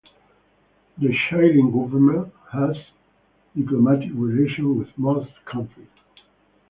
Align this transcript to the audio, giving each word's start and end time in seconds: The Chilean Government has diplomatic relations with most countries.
The 0.97 1.15
Chilean 1.29 1.69
Government 1.71 2.33
has 2.51 2.75
diplomatic 3.55 4.09
relations 4.15 4.79
with 4.79 4.87
most 4.97 5.29
countries. 5.45 5.85